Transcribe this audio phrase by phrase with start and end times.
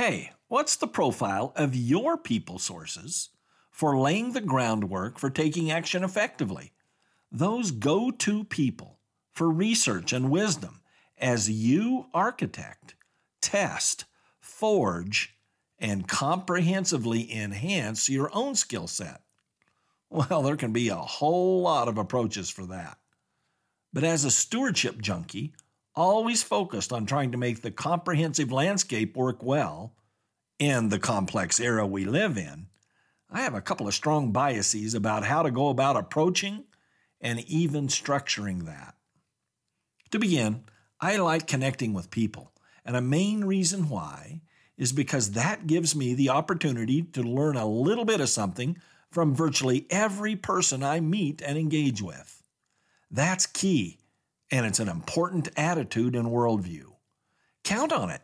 [0.00, 3.28] Hey, what's the profile of your people sources
[3.70, 6.72] for laying the groundwork for taking action effectively?
[7.30, 8.98] Those go to people
[9.30, 10.80] for research and wisdom
[11.18, 12.94] as you architect,
[13.42, 14.06] test,
[14.40, 15.36] forge,
[15.78, 19.20] and comprehensively enhance your own skill set.
[20.08, 22.96] Well, there can be a whole lot of approaches for that.
[23.92, 25.52] But as a stewardship junkie,
[25.94, 29.94] always focused on trying to make the comprehensive landscape work well
[30.58, 32.66] in the complex era we live in,
[33.30, 36.64] I have a couple of strong biases about how to go about approaching
[37.20, 38.94] and even structuring that.
[40.10, 40.64] To begin,
[41.00, 42.52] I like connecting with people,
[42.84, 44.42] and a main reason why
[44.76, 48.76] is because that gives me the opportunity to learn a little bit of something
[49.10, 52.42] from virtually every person I meet and engage with.
[53.10, 53.99] That's key
[54.50, 56.86] and it's an important attitude and worldview.
[57.64, 58.22] Count on it.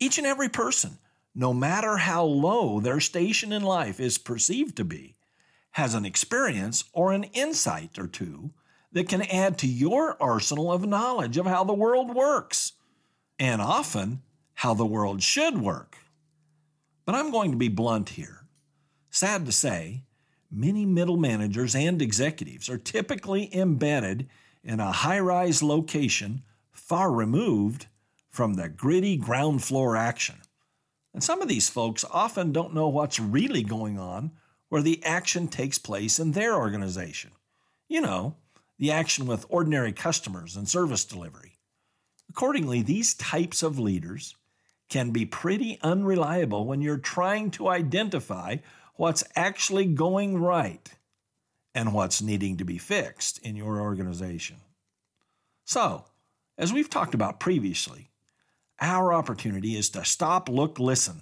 [0.00, 0.98] Each and every person,
[1.34, 5.16] no matter how low their station in life is perceived to be,
[5.72, 8.50] has an experience or an insight or two
[8.92, 12.72] that can add to your arsenal of knowledge of how the world works,
[13.38, 14.22] and often
[14.54, 15.98] how the world should work.
[17.04, 18.46] But I'm going to be blunt here.
[19.10, 20.04] Sad to say,
[20.50, 24.28] many middle managers and executives are typically embedded
[24.68, 27.86] in a high rise location far removed
[28.28, 30.36] from the gritty ground floor action.
[31.14, 34.32] And some of these folks often don't know what's really going on
[34.68, 37.30] where the action takes place in their organization.
[37.88, 38.36] You know,
[38.78, 41.56] the action with ordinary customers and service delivery.
[42.28, 44.36] Accordingly, these types of leaders
[44.90, 48.56] can be pretty unreliable when you're trying to identify
[48.96, 50.90] what's actually going right
[51.78, 54.56] and what's needing to be fixed in your organization.
[55.64, 56.06] So,
[56.58, 58.10] as we've talked about previously,
[58.80, 61.20] our opportunity is to stop, look, listen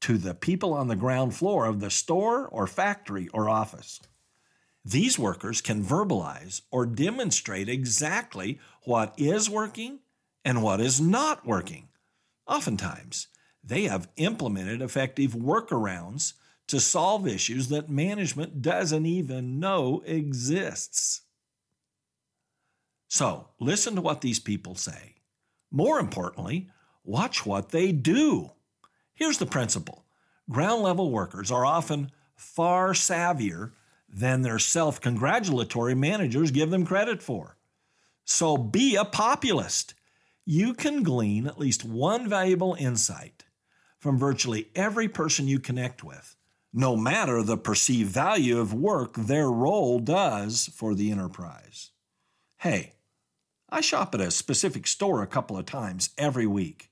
[0.00, 4.00] to the people on the ground floor of the store or factory or office.
[4.84, 10.00] These workers can verbalize or demonstrate exactly what is working
[10.44, 11.86] and what is not working.
[12.48, 13.28] Oftentimes,
[13.62, 16.32] they have implemented effective workarounds
[16.68, 21.22] to solve issues that management doesn't even know exists.
[23.08, 25.14] So, listen to what these people say.
[25.70, 26.68] More importantly,
[27.04, 28.50] watch what they do.
[29.14, 30.04] Here's the principle
[30.50, 33.72] ground level workers are often far savvier
[34.08, 37.56] than their self congratulatory managers give them credit for.
[38.24, 39.94] So be a populist.
[40.46, 43.44] You can glean at least one valuable insight
[43.98, 46.36] from virtually every person you connect with
[46.76, 51.92] no matter the perceived value of work their role does for the enterprise.
[52.58, 52.94] Hey,
[53.70, 56.90] I shop at a specific store a couple of times every week,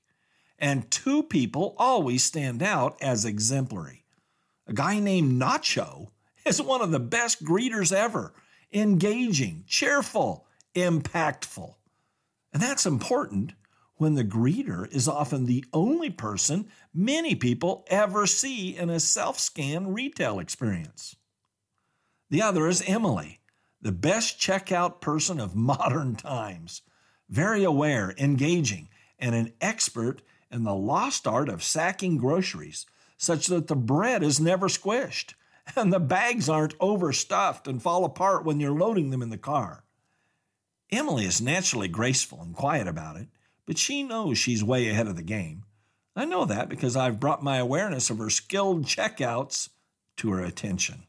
[0.57, 4.05] and two people always stand out as exemplary.
[4.67, 6.11] A guy named Nacho
[6.45, 8.33] is one of the best greeters ever,
[8.71, 11.75] engaging, cheerful, impactful.
[12.53, 13.53] And that's important
[13.97, 19.39] when the greeter is often the only person many people ever see in a self
[19.39, 21.15] scan retail experience.
[22.29, 23.39] The other is Emily,
[23.81, 26.81] the best checkout person of modern times,
[27.29, 28.89] very aware, engaging,
[29.19, 30.21] and an expert
[30.51, 32.85] in the lost art of sacking groceries
[33.17, 35.33] such that the bread is never squished
[35.75, 39.83] and the bags aren't overstuffed and fall apart when you're loading them in the car.
[40.91, 43.27] Emily is naturally graceful and quiet about it
[43.65, 45.63] but she knows she's way ahead of the game.
[46.15, 49.69] I know that because I've brought my awareness of her skilled checkouts
[50.17, 51.03] to her attention.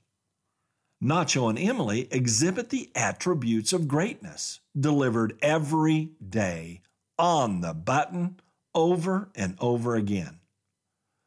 [1.02, 6.80] Nacho and Emily exhibit the attributes of greatness, delivered every day
[7.18, 8.40] on the button
[8.74, 10.40] over and over again.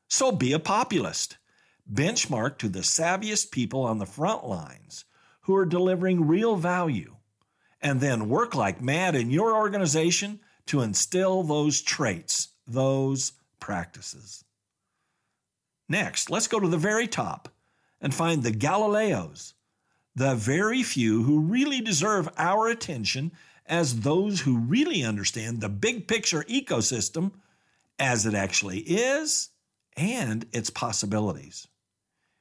[0.10, 1.38] So be a populist.
[1.92, 5.06] Benchmark to the savviest people on the front lines
[5.42, 7.16] who are delivering real value,
[7.82, 14.44] and then work like mad in your organization to instill those traits, those practices.
[15.90, 17.50] Next, let's go to the very top
[18.02, 19.54] and find the Galileos,
[20.16, 23.32] the very few who really deserve our attention
[23.66, 27.32] as those who really understand the big picture ecosystem
[28.00, 29.50] as it actually is
[29.96, 31.68] and its possibilities.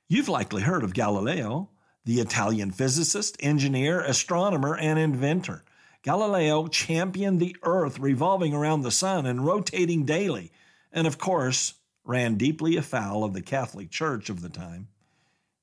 [0.08, 1.69] You've likely heard of Galileo,
[2.05, 5.64] the Italian physicist, engineer, astronomer, and inventor.
[6.06, 10.52] Galileo championed the earth revolving around the sun and rotating daily,
[10.92, 11.74] and of course,
[12.04, 14.86] ran deeply afoul of the Catholic Church of the time.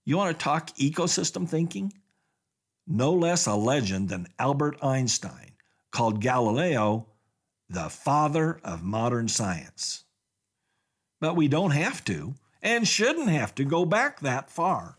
[0.03, 1.93] You want to talk ecosystem thinking?
[2.85, 5.51] No less a legend than Albert Einstein
[5.91, 7.07] called Galileo
[7.69, 10.03] the father of modern science.
[11.21, 14.97] But we don't have to and shouldn't have to go back that far.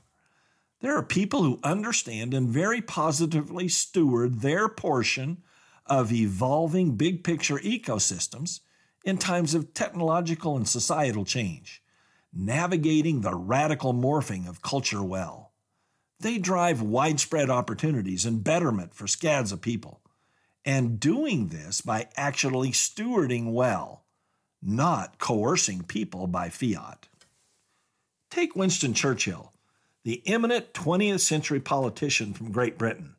[0.85, 5.43] There are people who understand and very positively steward their portion
[5.87, 8.61] of evolving big picture ecosystems
[9.03, 11.83] in times of technological and societal change,
[12.35, 15.53] navigating the radical morphing of culture well.
[16.21, 20.03] They drive widespread opportunities and betterment for scads of people,
[20.67, 24.05] and doing this by actually stewarding well,
[24.61, 27.09] not coercing people by fiat.
[28.29, 29.54] Take Winston Churchill
[30.05, 33.17] the eminent 20th century politician from Great Britain,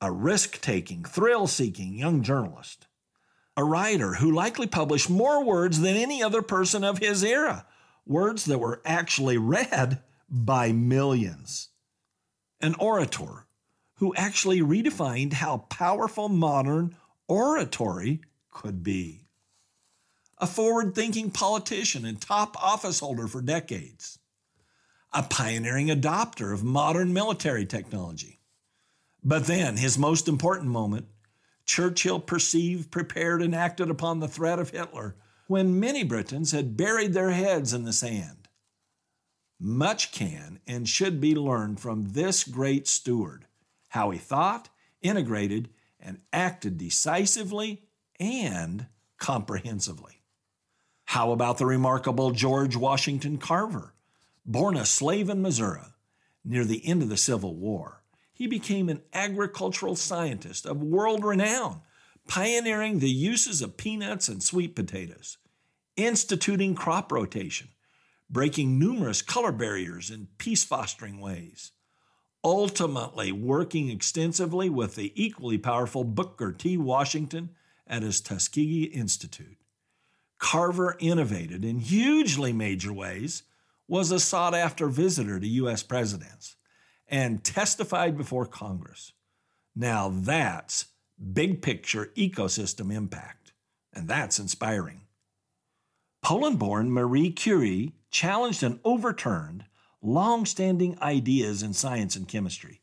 [0.00, 2.86] a risk taking, thrill seeking young journalist,
[3.56, 7.66] a writer who likely published more words than any other person of his era,
[8.06, 10.00] words that were actually read
[10.30, 11.70] by millions,
[12.60, 13.46] an orator
[13.94, 16.94] who actually redefined how powerful modern
[17.26, 18.20] oratory
[18.52, 19.26] could be,
[20.38, 24.20] a forward thinking politician and top office holder for decades
[25.12, 28.40] a pioneering adopter of modern military technology.
[29.22, 31.06] But then, his most important moment,
[31.64, 35.16] Churchill perceived, prepared, and acted upon the threat of Hitler
[35.46, 38.48] when many Britons had buried their heads in the sand.
[39.60, 43.46] Much can and should be learned from this great steward,
[43.88, 44.68] how he thought,
[45.02, 45.68] integrated,
[45.98, 47.82] and acted decisively
[48.20, 48.86] and
[49.18, 50.22] comprehensively.
[51.06, 53.94] How about the remarkable George Washington Carver?
[54.50, 55.82] Born a slave in Missouri
[56.42, 58.02] near the end of the Civil War,
[58.32, 61.82] he became an agricultural scientist of world renown,
[62.26, 65.36] pioneering the uses of peanuts and sweet potatoes,
[65.96, 67.68] instituting crop rotation,
[68.30, 71.72] breaking numerous color barriers in peace fostering ways,
[72.42, 76.78] ultimately working extensively with the equally powerful Booker T.
[76.78, 77.50] Washington
[77.86, 79.58] at his Tuskegee Institute.
[80.38, 83.42] Carver innovated in hugely major ways
[83.88, 85.82] was a sought after visitor to U.S.
[85.82, 86.56] presidents
[87.08, 89.12] and testified before Congress.
[89.74, 90.86] Now that's
[91.32, 93.52] big picture ecosystem impact,
[93.92, 95.00] and that's inspiring.
[96.22, 99.64] Poland born Marie Curie challenged and overturned
[100.02, 102.82] long standing ideas in science and chemistry.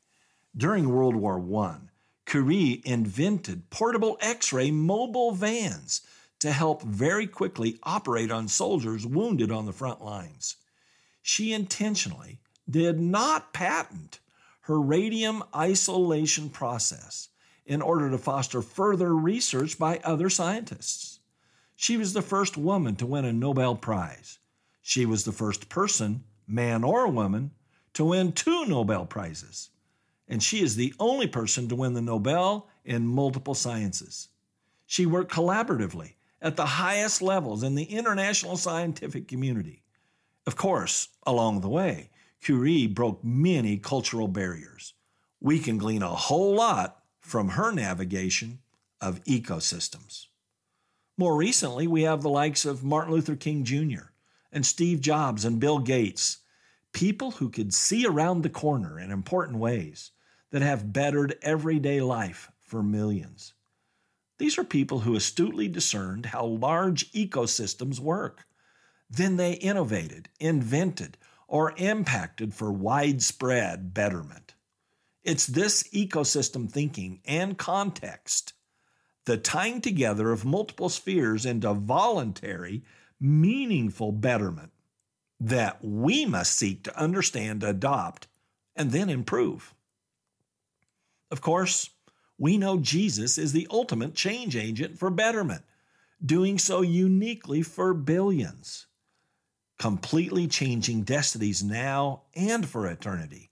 [0.57, 1.77] During World War I,
[2.25, 6.01] Curie invented portable X ray mobile vans
[6.39, 10.57] to help very quickly operate on soldiers wounded on the front lines
[11.27, 12.39] she intentionally
[12.69, 14.19] did not patent
[14.62, 17.30] her radium isolation process
[17.66, 21.19] in order to foster further research by other scientists.
[21.75, 24.38] She was the first woman to win a Nobel Prize.
[24.83, 27.50] She was the first person, man or woman,
[27.94, 29.72] to win two Nobel Prizes.
[30.27, 34.27] And she is the only person to win the Nobel in multiple sciences.
[34.86, 39.82] She worked collaboratively at the highest levels in the international scientific community.
[40.47, 42.09] Of course, along the way,
[42.41, 44.93] Curie broke many cultural barriers.
[45.39, 48.59] We can glean a whole lot from her navigation
[49.01, 50.27] of ecosystems.
[51.17, 54.11] More recently, we have the likes of Martin Luther King Jr.
[54.51, 56.39] and Steve Jobs and Bill Gates,
[56.93, 60.11] people who could see around the corner in important ways
[60.51, 63.53] that have bettered everyday life for millions.
[64.37, 68.45] These are people who astutely discerned how large ecosystems work
[69.15, 71.17] then they innovated, invented,
[71.48, 74.55] or impacted for widespread betterment.
[75.24, 78.53] It's this ecosystem thinking and context,
[79.25, 82.84] the tying together of multiple spheres into voluntary,
[83.19, 84.72] meaningful betterment,
[85.39, 88.27] that we must seek to understand, adopt,
[88.75, 89.74] and then improve.
[91.31, 91.89] Of course,
[92.38, 95.63] we know Jesus is the ultimate change agent for betterment,
[96.24, 98.88] doing so uniquely for billions
[99.77, 103.51] completely changing destinies now and for eternity.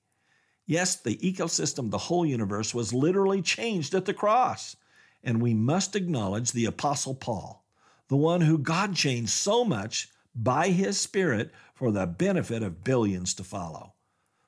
[0.66, 4.76] Yes, the ecosystem, the whole universe, was literally changed at the cross.
[5.24, 7.66] And we must acknowledge the Apostle Paul,
[8.08, 13.34] the one who God changed so much by his Spirit for the benefit of billions
[13.36, 13.94] to follow.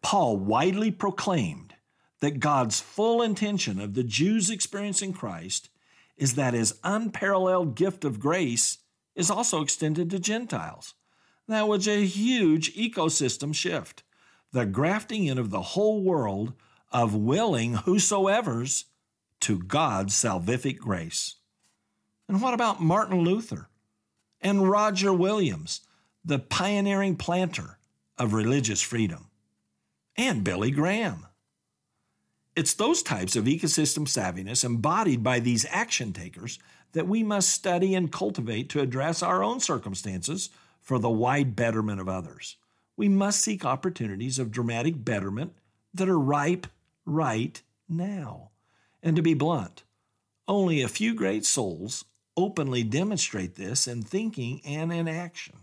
[0.02, 1.76] Paul widely proclaimed
[2.22, 5.70] that God's full intention of the Jews experiencing Christ
[6.18, 8.78] is that his unparalleled gift of grace
[9.16, 10.94] is also extended to Gentiles
[11.48, 14.04] That was a huge ecosystem shift,
[14.52, 16.54] the grafting in of the whole world
[16.92, 18.86] of willing whosoever's
[19.42, 21.36] to God's salvific grace.
[22.28, 23.70] And what about Martin Luther
[24.42, 25.82] and Roger Williams,
[26.24, 27.78] the pioneering planter
[28.18, 29.30] of religious freedom,
[30.16, 31.28] and Billy Graham?
[32.56, 36.58] It's those types of ecosystem savviness embodied by these action takers
[36.94, 40.50] that we must study and cultivate to address our own circumstances
[40.86, 42.56] for the wide betterment of others.
[42.96, 45.54] We must seek opportunities of dramatic betterment
[45.94, 46.68] that are ripe
[47.06, 48.52] right now.
[49.04, 49.84] And to be blunt,
[50.48, 52.06] only a few great souls
[52.38, 55.56] openly demonstrate this in thinking and in action.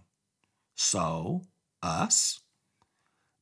[0.75, 1.43] So,
[1.83, 2.41] us,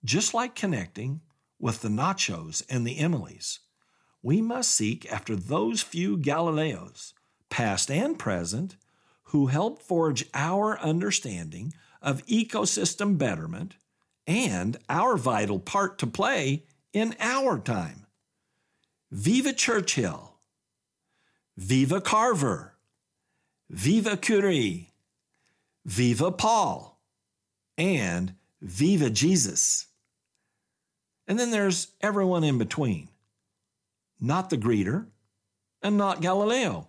[0.04, 1.22] just like connecting
[1.58, 3.60] with the Nachos and the Emilys,
[4.22, 7.14] we must seek after those few Galileos,
[7.48, 8.76] past and present,
[9.30, 11.72] who help forge our understanding
[12.02, 13.76] of ecosystem betterment
[14.26, 18.06] and our vital part to play in our time.
[19.12, 20.34] Viva Churchill!
[21.56, 22.74] Viva Carver!
[23.68, 24.92] Viva Curie!
[25.84, 27.00] Viva Paul!
[27.78, 29.86] And Viva Jesus!
[31.28, 33.08] And then there's everyone in between.
[34.20, 35.06] Not the greeter
[35.82, 36.88] and not Galileo.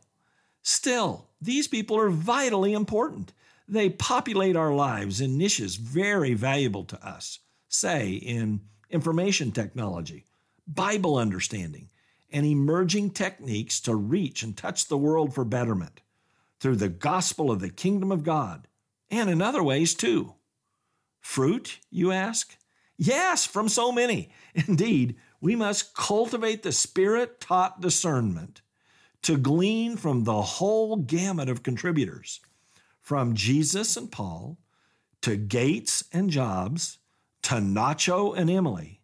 [0.64, 3.34] Still, these people are vitally important.
[3.68, 10.26] They populate our lives in niches very valuable to us, say in information technology,
[10.68, 11.90] Bible understanding,
[12.32, 16.02] and emerging techniques to reach and touch the world for betterment
[16.60, 18.68] through the gospel of the kingdom of God,
[19.10, 20.36] and in other ways too.
[21.20, 22.56] Fruit, you ask?
[22.98, 24.30] Yes, from so many.
[24.68, 28.62] Indeed, we must cultivate the spirit taught discernment
[29.24, 32.40] to glean from the whole gamut of contributors,
[33.00, 34.58] from Jesus and Paul
[35.22, 36.98] to Gates and Jobs
[37.44, 39.02] to Nacho and Emily,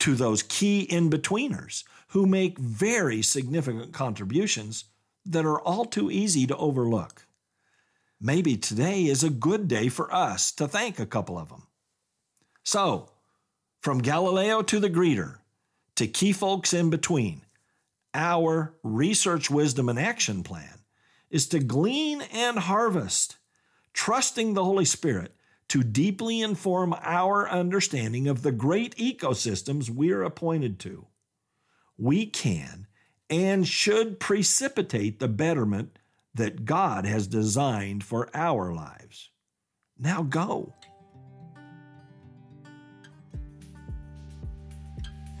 [0.00, 4.84] to those key in betweeners who make very significant contributions
[5.24, 7.26] that are all too easy to overlook.
[8.20, 11.66] Maybe today is a good day for us to thank a couple of them.
[12.62, 13.10] So,
[13.80, 15.38] from Galileo to the greeter,
[15.96, 17.42] to key folks in between,
[18.16, 20.80] our research, wisdom, and action plan
[21.30, 23.36] is to glean and harvest,
[23.92, 25.34] trusting the Holy Spirit
[25.68, 31.06] to deeply inform our understanding of the great ecosystems we're appointed to.
[31.98, 32.86] We can
[33.28, 35.98] and should precipitate the betterment
[36.34, 39.30] that God has designed for our lives.
[39.98, 40.74] Now go.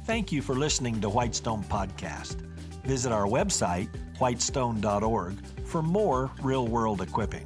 [0.06, 2.55] Thank you for listening to Whitestone Podcast.
[2.86, 3.88] Visit our website,
[4.18, 7.44] whitestone.org, for more real world equipping.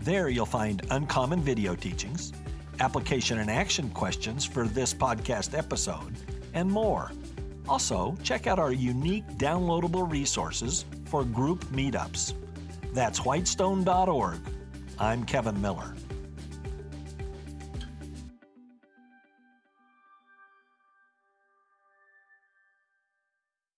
[0.00, 2.34] There you'll find uncommon video teachings,
[2.80, 6.12] application and action questions for this podcast episode,
[6.52, 7.10] and more.
[7.66, 12.34] Also, check out our unique downloadable resources for group meetups.
[12.92, 14.40] That's whitestone.org.
[14.98, 15.94] I'm Kevin Miller.